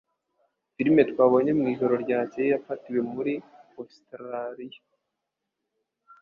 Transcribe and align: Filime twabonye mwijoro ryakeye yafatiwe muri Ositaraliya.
Filime 0.73 1.01
twabonye 1.11 1.51
mwijoro 1.59 1.93
ryakeye 2.03 2.47
yafatiwe 2.53 2.99
muri 3.13 3.33
Ositaraliya. 3.81 4.81